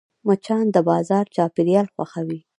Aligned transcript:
مچان 0.27 0.65
د 0.75 0.77
بازار 0.89 1.25
چاپېریال 1.35 1.87
خوښوي 1.93 2.39